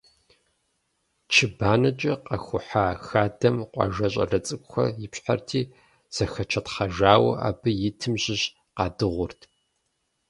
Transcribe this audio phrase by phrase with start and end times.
[1.31, 5.61] Чы банэкӏэ къэхухьа хадэм къуажэ щӏалэ цӏыкӏухэр ипщхьэрти,
[6.15, 8.43] зэхэчэтхъэжауэ абы итым щыщ
[8.75, 9.41] къадыгъурт.